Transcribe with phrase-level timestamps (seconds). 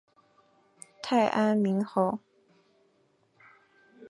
[1.03, 2.17] 太安明侯